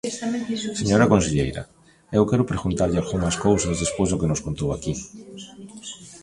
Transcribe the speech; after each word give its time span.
Señora 0.81 1.11
conselleira, 1.13 1.61
eu 2.17 2.23
quero 2.29 2.49
preguntarlle 2.51 2.99
algunhas 2.99 3.35
cousas, 3.45 3.81
despois 3.83 4.09
do 4.09 4.19
que 4.19 4.29
nos 4.31 4.43
contou 4.45 4.69
aquí. 4.73 4.93